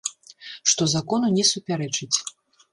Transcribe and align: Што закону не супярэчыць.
Што 0.73 0.87
закону 0.95 1.27
не 1.37 1.45
супярэчыць. 1.53 2.13